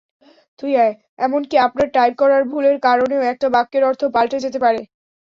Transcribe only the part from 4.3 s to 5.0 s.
যেতে পারে।